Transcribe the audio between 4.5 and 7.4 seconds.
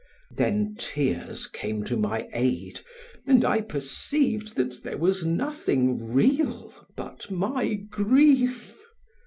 that there was nothing real but